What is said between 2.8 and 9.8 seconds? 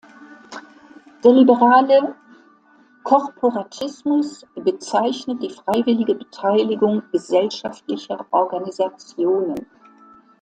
Korporatismus bezeichnet die freiwillige Beteiligung gesellschaftlicher Organisationen.